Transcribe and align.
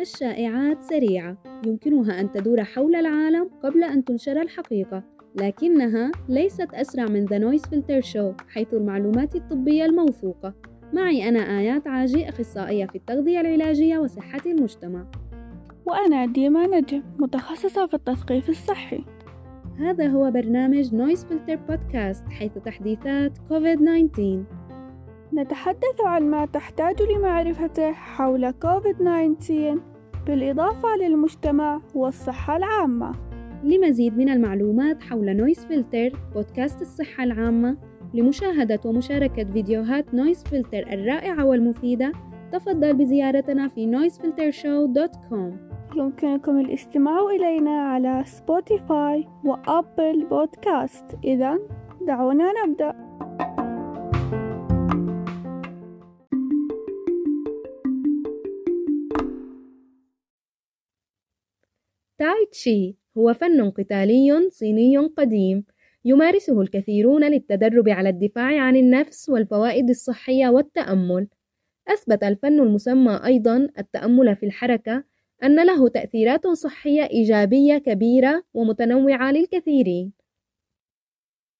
الشائعات 0.00 0.82
سريعة. 0.82 1.36
يمكنها 1.66 2.20
أن 2.20 2.32
تدور 2.32 2.64
حول 2.64 2.94
العالم 2.94 3.50
قبل 3.62 3.84
أن 3.84 4.04
تنشر 4.04 4.42
الحقيقة 4.42 5.02
لكنها 5.34 6.10
ليست 6.28 6.74
أسرع 6.74 7.04
من 7.06 7.28
The 7.28 7.32
Noise 7.32 7.66
Filter 7.66 8.06
Show 8.12 8.48
حيث 8.48 8.74
المعلومات 8.74 9.36
الطبية 9.36 9.84
الموثوقة. 9.84 10.54
معي 10.92 11.28
أنا 11.28 11.58
آيات 11.58 11.86
عاجي 11.86 12.28
أخصائية 12.28 12.86
في 12.86 12.94
التغذية 12.94 13.40
العلاجية 13.40 13.98
وصحة 13.98 14.42
المجتمع. 14.46 15.06
وأنا 15.86 16.26
ديما 16.26 16.66
نجم 16.66 17.02
متخصصة 17.18 17.86
في 17.86 17.94
التثقيف 17.94 18.48
الصحي. 18.48 19.04
هذا 19.80 20.06
هو 20.06 20.30
برنامج 20.30 20.94
Noise 20.94 21.24
Filter 21.24 21.56
Podcast 21.56 22.28
حيث 22.28 22.52
تحديثات 22.64 23.38
كوفيد-19 23.48 24.20
نتحدث 25.34 26.00
عن 26.04 26.30
ما 26.30 26.46
تحتاج 26.46 27.02
لمعرفته 27.02 27.92
حول 27.92 28.50
كوفيد-19 28.50 29.52
بالإضافة 30.26 30.96
للمجتمع 30.96 31.80
والصحة 31.94 32.56
العامة. 32.56 33.12
لمزيد 33.64 34.18
من 34.18 34.28
المعلومات 34.28 35.02
حول 35.02 35.36
Noise 35.36 35.66
Filter 35.66 36.18
Podcast 36.34 36.82
الصحة 36.82 37.24
العامة 37.24 37.76
لمشاهدة 38.14 38.80
ومشاركة 38.84 39.44
فيديوهات 39.44 40.14
Noise 40.14 40.44
Filter 40.44 40.92
الرائعة 40.92 41.44
والمفيدة 41.44 42.12
تفضل 42.52 42.94
بزيارتنا 42.94 43.68
في 43.68 43.92
noisefiltershow.com 43.92 45.69
يمكنكم 45.96 46.60
الاستماع 46.60 47.20
إلينا 47.30 47.82
على 47.82 48.24
Spotify 48.26 49.28
و 49.44 49.57
Apple 49.57 50.24
Podcast 50.24 51.04
إذا 51.24 51.58
دعونا 52.06 52.52
نبدأ. 52.66 53.10
تاي 62.18 62.46
تشي 62.52 62.96
هو 63.18 63.34
فن 63.34 63.70
قتالي 63.70 64.50
صيني 64.50 64.98
قديم 64.98 65.64
يمارسه 66.04 66.60
الكثيرون 66.60 67.24
للتدرب 67.24 67.88
على 67.88 68.08
الدفاع 68.08 68.60
عن 68.60 68.76
النفس 68.76 69.28
والفوائد 69.28 69.88
الصحية 69.90 70.48
والتأمل. 70.48 71.28
أثبت 71.88 72.24
الفن 72.24 72.60
المسمى 72.60 73.20
أيضا 73.24 73.68
التأمل 73.78 74.36
في 74.36 74.46
الحركة 74.46 75.09
أن 75.44 75.66
له 75.66 75.88
تأثيرات 75.88 76.46
صحية 76.46 77.02
إيجابية 77.10 77.78
كبيرة 77.78 78.42
ومتنوعة 78.54 79.32
للكثيرين. 79.32 80.12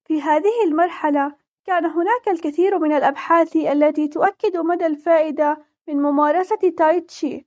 في 0.04 0.22
هذه 0.22 0.64
المرحلة 0.66 1.36
كان 1.64 1.86
هناك 1.86 2.28
الكثير 2.28 2.78
من 2.78 2.92
الأبحاث 2.92 3.56
التي 3.56 4.08
تؤكد 4.08 4.56
مدى 4.56 4.86
الفائدة 4.86 5.64
من 5.88 5.96
ممارسة 5.96 6.72
تاي 6.76 7.00
تشي. 7.00 7.46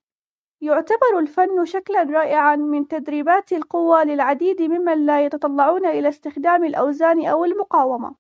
يعتبر 0.62 1.20
الفن 1.20 1.66
شكلا 1.66 2.03
رائعا 2.03 2.56
من 2.56 2.88
تدريبات 2.88 3.53
القوة 3.53 4.03
للعديد 4.03 4.62
ممن 4.62 5.06
لا 5.06 5.25
يتطلعون 5.25 5.86
إلى 5.86 6.09
استخدام 6.09 6.64
الأوزان 6.64 7.25
أو 7.25 7.45
المقاومة. 7.45 8.16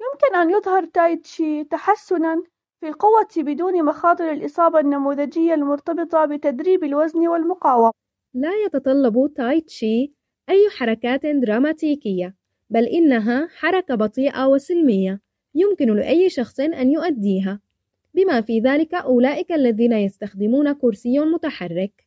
يمكن 0.00 0.36
أن 0.36 0.50
يظهر 0.50 0.84
تاي 0.84 1.16
تشي 1.16 1.64
تحسنا 1.64 2.42
في 2.80 2.88
القوة 2.88 3.28
بدون 3.36 3.84
مخاطر 3.84 4.32
الإصابة 4.32 4.80
النموذجية 4.80 5.54
المرتبطة 5.54 6.24
بتدريب 6.24 6.84
الوزن 6.84 7.28
والمقاومة. 7.28 7.92
لا 8.34 8.50
يتطلب 8.66 9.32
تاي 9.36 9.60
تشي 9.60 10.12
أي 10.48 10.68
حركات 10.78 11.26
دراماتيكية، 11.26 12.34
بل 12.70 12.84
إنها 12.84 13.48
حركة 13.56 13.94
بطيئة 13.94 14.46
وسلمية 14.46 15.20
يمكن 15.54 15.96
لأي 15.96 16.30
شخص 16.30 16.60
أن 16.60 16.90
يؤديها، 16.90 17.60
بما 18.14 18.40
في 18.40 18.60
ذلك 18.60 18.94
أولئك 18.94 19.52
الذين 19.52 19.92
يستخدمون 19.92 20.72
كرسي 20.72 21.18
متحرك. 21.18 22.06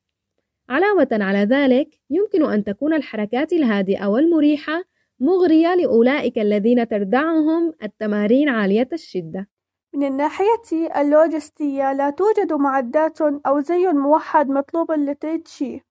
علاوة 0.70 1.08
على 1.12 1.40
ذلك، 1.40 1.90
يمكن 2.10 2.52
أن 2.52 2.64
تكون 2.64 2.94
الحركات 2.94 3.54
الهادئة 3.54 4.06
والمريحة 4.06 4.84
مغرية 5.20 5.76
لأولئك 5.76 6.40
الذين 6.40 6.88
تردعهم 6.88 7.74
التمارين 7.84 8.50
عالية 8.50 8.90
الشدة. 8.94 9.53
من 9.94 10.04
الناحية 10.04 11.02
اللوجستية 11.02 11.94
لا 11.94 12.10
توجد 12.10 12.54
معدات 12.54 13.22
أو 13.22 13.60
زي 13.60 13.88
موحد 13.88 14.50
مطلوب 14.50 14.92
للتيتشي 14.92 15.86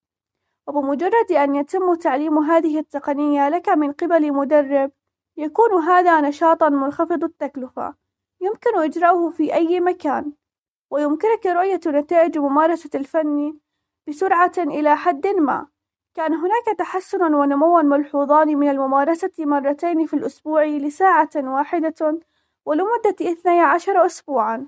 وبمجرد 0.67 1.33
أن 1.33 1.55
يتم 1.55 1.95
تعليم 1.95 2.39
هذه 2.39 2.79
التقنية 2.79 3.49
لك 3.49 3.69
من 3.69 3.93
قبل 3.93 4.33
مدرب 4.33 4.91
يكون 5.37 5.83
هذا 5.83 6.21
نشاطا 6.21 6.69
منخفض 6.69 7.25
التكلفة. 7.25 7.95
يمكن 8.41 8.79
إجراؤه 8.79 9.31
في 9.31 9.55
أي 9.55 9.81
مكان. 9.81 10.33
ويمكنك 10.91 11.47
رؤية 11.47 11.81
نتائج 11.87 12.39
ممارسة 12.39 12.91
الفن 12.95 13.59
بسرعة 14.09 14.53
إلى 14.59 14.97
حد 14.97 15.27
ما. 15.27 15.67
كان 16.15 16.35
هناك 16.35 16.79
تحسن 16.79 17.35
ونموا 17.35 17.83
ملحوظان 17.83 18.49
من 18.57 18.71
الممارسة 18.71 19.33
مرتين 19.39 20.07
في 20.07 20.15
الأسبوع 20.15 20.65
لساعة 20.65 21.31
واحدة 21.37 22.23
ولمدة 22.67 23.17
12 23.21 24.07
أسبوعًا. 24.07 24.67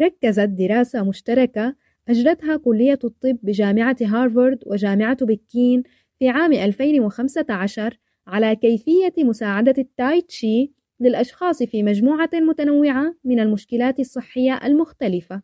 ركزت 0.00 0.48
دراسة 0.48 1.02
مشتركة 1.04 1.74
أجرتها 2.08 2.56
كلية 2.56 2.98
الطب 3.04 3.38
بجامعة 3.42 3.96
هارفارد 4.00 4.58
وجامعة 4.66 5.24
بكين 5.24 5.82
في 6.18 6.28
عام 6.28 6.52
2015 6.52 7.98
على 8.26 8.56
كيفية 8.56 9.12
مساعدة 9.18 9.74
التاي 9.78 10.20
تشي 10.20 10.72
للأشخاص 11.00 11.62
في 11.62 11.82
مجموعة 11.82 12.30
متنوعة 12.34 13.14
من 13.24 13.40
المشكلات 13.40 14.00
الصحية 14.00 14.60
المختلفة. 14.64 15.42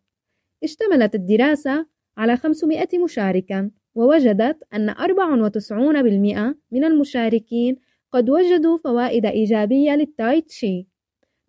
اشتملت 0.65 1.15
الدراسة 1.15 1.87
على 2.17 2.37
500 2.37 2.89
مشاركًا، 3.05 3.71
ووجدت 3.95 4.59
أن 4.75 4.91
94% 4.91 6.59
من 6.71 6.85
المشاركين 6.85 7.77
قد 8.13 8.31
وجدوا 8.31 8.79
فوائد 8.79 9.27
إيجابية 9.27 9.93
للتاي 9.97 10.41
تشي. 10.41 10.90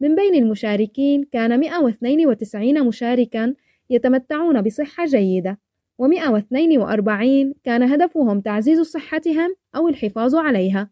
من 0.02 0.16
بين 0.16 0.36
المشاركين 0.36 1.24
كان 1.24 1.60
192 1.60 2.84
مشاركًا 2.88 3.54
يتمتعون 3.90 4.62
بصحة 4.62 5.06
جيدة، 5.06 5.60
و142 6.02 7.54
كان 7.64 7.84
هدفهم 7.84 8.42
تعزيز 8.42 8.82
صحتهم 8.82 9.56
أو 9.76 9.88
الحفاظ 9.88 10.36
عليها، 10.36 10.90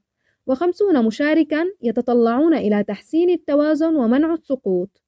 وخمسون 0.48 1.06
مشاركًا 1.06 1.66
يتطلعون 1.81 2.53
إلى 2.53 2.84
تحسين 2.84 3.30
التوازن 3.30 3.96
ومنع 3.96 4.34
السقوط. 4.34 5.02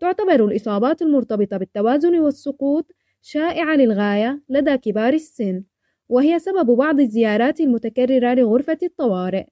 تعتبر 0.00 0.44
الإصابات 0.44 1.02
المرتبطة 1.02 1.56
بالتوازن 1.56 2.18
والسقوط 2.18 2.92
شائعة 3.22 3.76
للغاية 3.76 4.42
لدى 4.48 4.76
كبار 4.76 5.12
السن، 5.14 5.62
وهي 6.08 6.38
سبب 6.38 6.70
بعض 6.76 7.00
الزيارات 7.00 7.60
المتكررة 7.60 8.34
لغرفة 8.34 8.78
الطوارئ. 8.82 9.46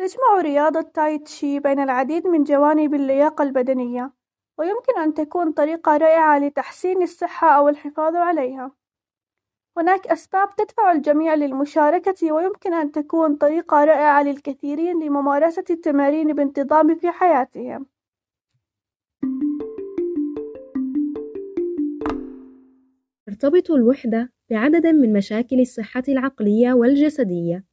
تجمع 0.00 0.40
رياضة 0.40 0.80
تاي 0.80 1.18
تشي 1.18 1.60
بين 1.60 1.80
العديد 1.80 2.26
من 2.26 2.44
جوانب 2.44 2.94
اللياقة 2.94 3.42
البدنية 3.42 4.12
ويمكن 4.58 4.98
أن 4.98 5.14
تكون 5.14 5.52
طريقة 5.52 5.96
رائعة 5.96 6.38
لتحسين 6.38 7.02
الصحة 7.02 7.50
أو 7.50 7.68
الحفاظ 7.68 8.16
عليها. 8.16 8.72
هناك 9.76 10.06
أسباب 10.06 10.56
تدفع 10.56 10.92
الجميع 10.92 11.34
للمشاركة 11.34 12.32
ويمكن 12.32 12.74
أن 12.74 12.92
تكون 12.92 13.36
طريقة 13.36 13.84
رائعة 13.84 14.22
للكثيرين 14.22 15.02
لممارسة 15.02 15.64
التمارين 15.70 16.32
بانتظام 16.32 16.94
في 16.94 17.10
حياتهم. 17.10 17.86
ترتبط 23.26 23.70
الوحدة 23.70 24.32
بعدد 24.50 24.86
من 24.86 25.12
مشاكل 25.12 25.60
الصحة 25.60 26.02
العقلية 26.08 26.72
والجسدية. 26.72 27.69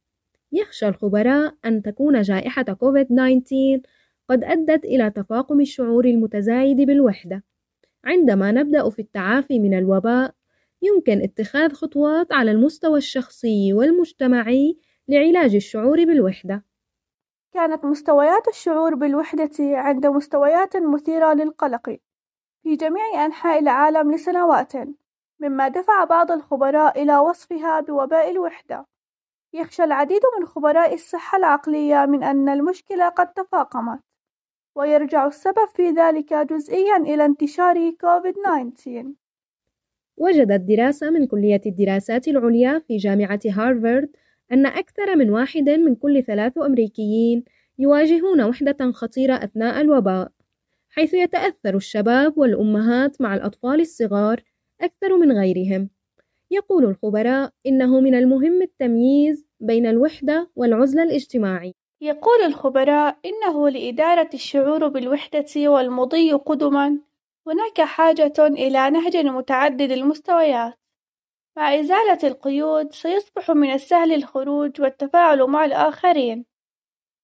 يخشى 0.52 0.88
الخبراء 0.88 1.54
أن 1.64 1.82
تكون 1.82 2.22
جائحة 2.22 2.62
كوفيد-19 2.62 3.80
قد 4.28 4.44
أدت 4.44 4.84
إلى 4.84 5.10
تفاقم 5.10 5.60
الشعور 5.60 6.04
المتزايد 6.04 6.76
بالوحدة. 6.76 7.44
عندما 8.04 8.52
نبدأ 8.52 8.90
في 8.90 8.98
التعافي 8.98 9.58
من 9.58 9.78
الوباء، 9.78 10.34
يمكن 10.82 11.22
اتخاذ 11.22 11.72
خطوات 11.72 12.32
على 12.32 12.50
المستوى 12.50 12.98
الشخصي 12.98 13.72
والمجتمعي 13.72 14.78
لعلاج 15.08 15.54
الشعور 15.54 16.04
بالوحدة. 16.04 16.64
كانت 17.54 17.84
مستويات 17.84 18.48
الشعور 18.48 18.94
بالوحدة 18.94 19.50
عند 19.60 20.06
مستويات 20.06 20.76
مثيرة 20.76 21.34
للقلق 21.34 21.98
في 22.62 22.76
جميع 22.76 23.26
أنحاء 23.26 23.58
العالم 23.58 24.12
لسنوات، 24.14 24.72
مما 25.40 25.68
دفع 25.68 26.04
بعض 26.04 26.32
الخبراء 26.32 27.02
إلى 27.02 27.18
وصفها 27.18 27.80
بوباء 27.80 28.30
الوحدة. 28.30 28.86
يخشى 29.52 29.84
العديد 29.84 30.20
من 30.38 30.46
خبراء 30.46 30.94
الصحة 30.94 31.38
العقلية 31.38 32.06
من 32.06 32.22
أن 32.22 32.48
المشكلة 32.48 33.08
قد 33.08 33.32
تفاقمت 33.32 34.00
ويرجع 34.74 35.26
السبب 35.26 35.68
في 35.74 35.90
ذلك 35.90 36.34
جزئيا 36.34 36.96
إلى 36.96 37.24
انتشار 37.24 37.90
كوفيد-19 37.90 39.06
وجدت 40.16 40.60
دراسة 40.60 41.10
من 41.10 41.26
كلية 41.26 41.60
الدراسات 41.66 42.28
العليا 42.28 42.78
في 42.78 42.96
جامعة 42.96 43.40
هارفارد 43.46 44.10
أن 44.52 44.66
أكثر 44.66 45.16
من 45.16 45.30
واحد 45.30 45.70
من 45.70 45.94
كل 45.94 46.22
ثلاث 46.22 46.58
أمريكيين 46.58 47.44
يواجهون 47.78 48.42
وحدة 48.42 48.92
خطيرة 48.92 49.34
أثناء 49.34 49.80
الوباء 49.80 50.32
حيث 50.90 51.14
يتأثر 51.14 51.76
الشباب 51.76 52.38
والأمهات 52.38 53.20
مع 53.20 53.34
الأطفال 53.34 53.80
الصغار 53.80 54.42
أكثر 54.80 55.16
من 55.18 55.32
غيرهم. 55.32 55.90
يقول 56.50 56.84
الخبراء 56.84 57.50
إنه 57.66 58.00
من 58.00 58.14
المهم 58.14 58.62
التمييز 58.62 59.46
بين 59.60 59.86
الوحدة 59.86 60.50
والعزلة 60.56 61.02
الاجتماعي 61.02 61.74
يقول 62.00 62.42
الخبراء 62.42 63.18
إنه 63.24 63.68
لإدارة 63.68 64.30
الشعور 64.34 64.88
بالوحدة 64.88 65.46
والمضي 65.56 66.32
قدما 66.32 67.00
هناك 67.46 67.80
حاجة 67.80 68.32
إلى 68.38 68.90
نهج 68.90 69.16
متعدد 69.16 69.90
المستويات. 69.90 70.74
مع 71.56 71.74
إزالة 71.80 72.18
القيود 72.24 72.92
سيصبح 72.92 73.50
من 73.50 73.70
السهل 73.72 74.12
الخروج 74.12 74.80
والتفاعل 74.80 75.42
مع 75.42 75.64
الآخرين. 75.64 76.44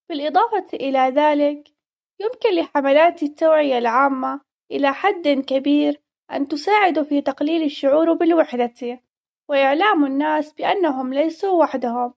بالإضافة 0.09 0.67
إلى 0.73 0.99
ذلك 0.99 1.73
يمكن 2.19 2.55
لحملات 2.55 3.23
التوعية 3.23 3.77
العامة 3.77 4.41
إلى 4.71 4.93
حد 4.93 5.27
كبير 5.27 6.01
أن 6.31 6.47
تساعد 6.47 7.03
في 7.03 7.21
تقليل 7.21 7.63
الشعور 7.63 8.13
بالوحدة. 8.13 9.01
وإعلام 9.49 10.05
الناس 10.05 10.53
بأنهم 10.53 11.13
ليسوا 11.13 11.63
وحدهم. 11.63 12.13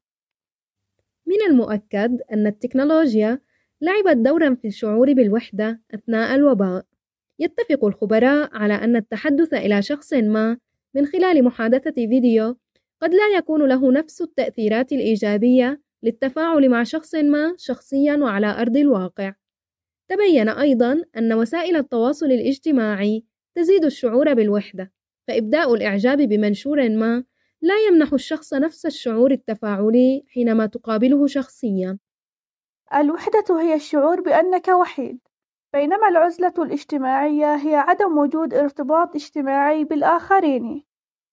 من 1.26 1.36
المؤكد 1.50 2.20
أن 2.32 2.46
التكنولوجيا 2.46 3.40
لعبت 3.80 4.16
دورا 4.16 4.54
في 4.54 4.68
الشعور 4.68 5.12
بالوحدة 5.12 5.80
أثناء 5.94 6.34
الوباء. 6.34 6.84
يتفق 7.38 7.84
الخبراء 7.84 8.56
على 8.56 8.74
أن 8.74 8.96
التحدث 8.96 9.54
إلى 9.54 9.82
شخص 9.82 10.12
ما 10.12 10.58
من 10.94 11.06
خلال 11.06 11.44
محادثة 11.44 11.90
فيديو 11.90 12.56
قد 13.02 13.14
لا 13.14 13.28
يكون 13.36 13.68
له 13.68 13.92
نفس 13.92 14.22
التأثيرات 14.22 14.92
الإيجابية 14.92 15.80
للتفاعل 16.02 16.68
مع 16.68 16.82
شخص 16.82 17.14
ما 17.14 17.54
شخصيا 17.58 18.16
وعلى 18.16 18.46
أرض 18.46 18.76
الواقع. 18.76 19.34
تبين 20.08 20.48
أيضا 20.48 21.04
أن 21.16 21.32
وسائل 21.32 21.76
التواصل 21.76 22.26
الاجتماعي 22.26 23.24
تزيد 23.54 23.84
الشعور 23.84 24.34
بالوحدة، 24.34 24.92
فإبداء 25.28 25.74
الإعجاب 25.74 26.18
بمنشور 26.18 26.88
ما 26.88 27.24
لا 27.62 27.74
يمنح 27.88 28.12
الشخص 28.12 28.54
نفس 28.54 28.86
الشعور 28.86 29.30
التفاعلي 29.30 30.24
حينما 30.34 30.66
تقابله 30.66 31.26
شخصيا. 31.26 31.98
الوحدة 32.94 33.60
هي 33.60 33.74
الشعور 33.74 34.20
بأنك 34.20 34.68
وحيد، 34.68 35.18
بينما 35.72 36.08
العزلة 36.08 36.54
الاجتماعية 36.58 37.54
هي 37.54 37.76
عدم 37.76 38.18
وجود 38.18 38.54
ارتباط 38.54 39.14
اجتماعي 39.14 39.84
بالآخرين. 39.84 40.84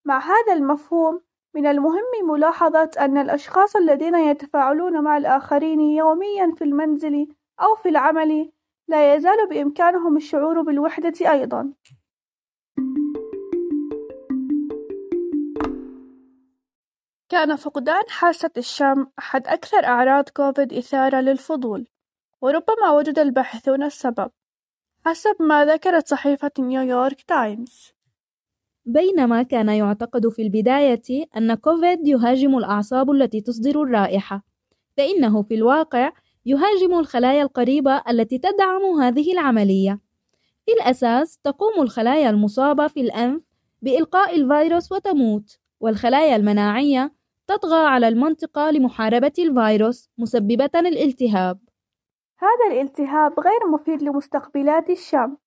مع 0.05 0.19
هذا 0.19 0.53
المفهوم، 0.53 1.21
من 1.55 1.65
المهم 1.65 2.29
ملاحظة 2.29 2.91
أن 2.99 3.17
الأشخاص 3.17 3.75
الذين 3.75 4.15
يتفاعلون 4.15 5.03
مع 5.03 5.17
الآخرين 5.17 5.79
يوميًا 5.79 6.51
في 6.57 6.63
المنزل 6.63 7.27
أو 7.61 7.75
في 7.75 7.89
العمل 7.89 8.51
لا 8.87 9.15
يزال 9.15 9.49
بإمكانهم 9.49 10.17
الشعور 10.17 10.61
بالوحدة 10.61 11.31
أيضًا. 11.31 11.73
كان 17.35 17.55
فقدان 17.55 18.03
حاسة 18.09 18.49
الشم 18.57 19.07
أحد 19.19 19.47
أكثر 19.47 19.85
أعراض 19.85 20.29
كوفيد 20.29 20.73
إثارة 20.73 21.21
للفضول، 21.21 21.87
وربما 22.41 22.91
وجد 22.91 23.19
الباحثون 23.19 23.83
السبب، 23.83 24.31
حسب 25.05 25.35
ما 25.39 25.65
ذكرت 25.65 26.07
صحيفة 26.07 26.51
نيويورك 26.59 27.21
تايمز. 27.21 27.93
بينما 28.85 29.43
كان 29.43 29.69
يعتقد 29.69 30.27
في 30.27 30.41
البداية 30.41 31.27
أن 31.37 31.55
كوفيد 31.55 32.07
يهاجم 32.07 32.57
الأعصاب 32.57 33.11
التي 33.11 33.41
تصدر 33.41 33.81
الرائحة، 33.81 34.45
فإنه 34.97 35.43
في 35.43 35.55
الواقع 35.55 36.11
يهاجم 36.45 36.99
الخلايا 36.99 37.43
القريبة 37.43 38.01
التي 38.09 38.37
تدعم 38.37 39.01
هذه 39.01 39.33
العملية. 39.33 39.99
في 40.65 40.71
الأساس 40.71 41.37
تقوم 41.37 41.81
الخلايا 41.81 42.29
المصابة 42.29 42.87
في 42.87 43.01
الأنف 43.01 43.41
بإلقاء 43.81 44.35
الفيروس 44.35 44.91
وتموت، 44.91 45.59
والخلايا 45.79 46.35
المناعية 46.35 47.15
تطغى 47.47 47.87
على 47.87 48.07
المنطقة 48.07 48.71
لمحاربة 48.71 49.33
الفيروس 49.39 50.09
مسببة 50.17 50.69
الالتهاب. 50.75 51.59
هذا 52.39 52.67
الالتهاب 52.71 53.39
غير 53.39 53.67
مفيد 53.71 54.03
لمستقبلات 54.03 54.89
الشم 54.89 55.37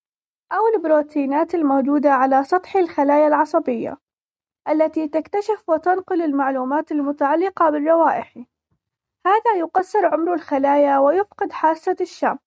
أو 0.52 0.66
البروتينات 0.76 1.54
الموجودة 1.54 2.10
على 2.10 2.44
سطح 2.44 2.76
الخلايا 2.76 3.28
العصبية 3.28 3.98
التي 4.68 5.08
تكتشف 5.08 5.68
وتنقل 5.68 6.22
المعلومات 6.22 6.92
المتعلقة 6.92 7.70
بالروائح. 7.70 8.36
هذا 9.26 9.58
يقصر 9.58 10.06
عمر 10.06 10.34
الخلايا 10.34 10.98
ويفقد 10.98 11.52
حاسة 11.52 11.96
الشم. 12.00 12.38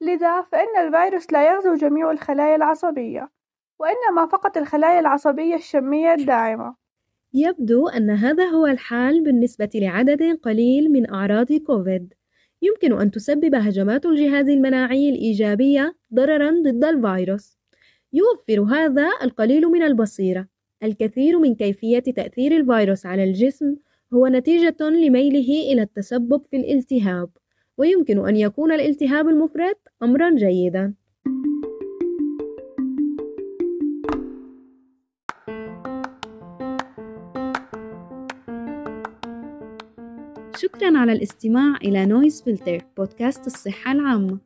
لذا 0.00 0.42
فإن 0.42 0.76
الفيروس 0.86 1.32
لا 1.32 1.52
يغزو 1.52 1.74
جميع 1.74 2.10
الخلايا 2.10 2.56
العصبية، 2.56 3.30
وإنما 3.78 4.26
فقط 4.26 4.56
الخلايا 4.56 5.00
العصبية 5.00 5.54
الشمية 5.54 6.14
الداعمة. 6.14 6.87
يبدو 7.34 7.88
أن 7.88 8.10
هذا 8.10 8.44
هو 8.44 8.66
الحال 8.66 9.24
بالنسبة 9.24 9.70
لعدد 9.74 10.22
قليل 10.42 10.92
من 10.92 11.10
أعراض 11.10 11.52
كوفيد. 11.52 12.14
يمكن 12.62 13.00
أن 13.00 13.10
تسبب 13.10 13.54
هجمات 13.54 14.06
الجهاز 14.06 14.48
المناعي 14.48 15.10
الإيجابية 15.10 15.96
ضررًا 16.14 16.50
ضد 16.50 16.84
الفيروس. 16.84 17.58
يوفر 18.12 18.62
هذا 18.62 19.08
القليل 19.22 19.62
من 19.62 19.82
البصيرة. 19.82 20.48
الكثير 20.82 21.38
من 21.38 21.54
كيفية 21.54 21.98
تأثير 21.98 22.56
الفيروس 22.56 23.06
على 23.06 23.24
الجسم 23.24 23.76
هو 24.14 24.26
نتيجة 24.26 24.76
لميله 24.80 25.72
إلى 25.72 25.82
التسبب 25.82 26.42
في 26.50 26.56
الالتهاب، 26.56 27.30
ويمكن 27.78 28.28
أن 28.28 28.36
يكون 28.36 28.72
الالتهاب 28.72 29.28
المفرط 29.28 29.80
أمرًا 30.02 30.34
جيدًا. 30.34 30.94
شكرا 40.78 40.98
على 40.98 41.12
الاستماع 41.12 41.76
إلى 41.76 42.06
Noise 42.06 42.42
Filter 42.42 42.78
Podcast 42.96 43.46
الصحة 43.46 43.92
العامة. 43.92 44.38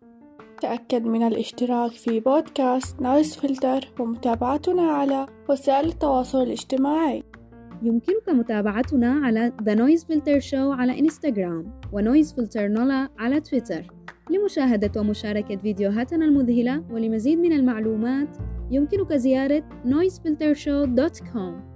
تأكد 0.60 1.04
من 1.04 1.22
الاشتراك 1.22 1.92
في 1.92 2.20
بودكاست 2.20 3.02
Noise 3.02 3.36
Filter 3.36 3.92
ومتابعتنا 4.00 4.82
على 4.82 5.26
وسائل 5.48 5.88
التواصل 5.88 6.42
الاجتماعي. 6.42 7.22
يمكنك 7.82 8.28
متابعتنا 8.28 9.12
على 9.12 9.52
The 9.62 9.72
Noise 9.72 10.02
Filter 10.04 10.50
Show 10.50 10.54
على 10.54 11.00
إنستغرام 11.00 11.80
و 11.92 11.99
Noise 11.99 12.34
Filter 12.34 12.68
NOLA 12.68 13.08
على 13.18 13.40
تويتر 13.40 13.82
لمشاهدة 14.30 15.00
ومشاركة 15.00 15.56
فيديوهاتنا 15.56 16.24
المذهلة 16.24 16.84
ولمزيد 16.90 17.38
من 17.38 17.52
المعلومات 17.52 18.36
يمكنك 18.70 19.12
زيارة 19.12 19.62
noisefiltershow.com 19.84 21.72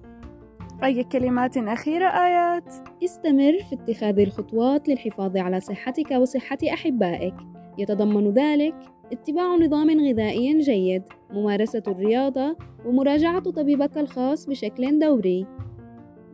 أي 0.84 1.04
كلمات 1.04 1.58
أخيرة 1.58 2.06
آيات؟ 2.06 2.74
استمر 3.04 3.58
في 3.70 3.76
اتخاذ 3.76 4.20
الخطوات 4.20 4.90
للحفاظ 4.90 5.38
على 5.38 5.60
صحتك 5.60 6.12
وصحة 6.12 6.58
أحبائك. 6.74 7.34
يتضمن 7.78 8.34
ذلك 8.34 8.76
اتباع 9.12 9.56
نظام 9.56 9.90
غذائي 9.90 10.60
جيد 10.60 11.04
ممارسة 11.32 11.84
الرياضة 11.88 12.56
ومراجعة 12.86 13.40
طبيبك 13.40 13.98
الخاص 13.98 14.46
بشكل 14.46 15.00
دوري. 15.00 15.46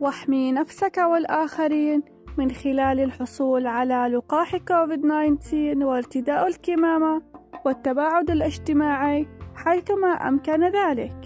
واحمي 0.00 0.52
نفسك 0.52 0.98
والآخرين 0.98 2.02
من 2.38 2.50
خلال 2.50 3.00
الحصول 3.00 3.66
على 3.66 4.14
لقاح 4.16 4.56
كوفيد-19 4.56 5.54
وارتداء 5.82 6.46
الكمامة 6.46 7.22
والتباعد 7.66 8.30
الاجتماعي 8.30 9.26
حيثما 9.54 10.08
أمكن 10.08 10.64
ذلك. 10.64 11.16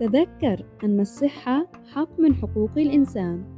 تذكر 0.00 0.66
أن 0.84 1.00
الصحة 1.00 1.66
حق 1.94 2.20
من 2.20 2.34
حقوق 2.34 2.70
الإنسان. 2.76 3.57